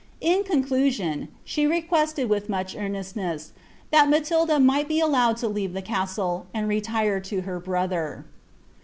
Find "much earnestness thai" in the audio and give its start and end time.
2.49-4.07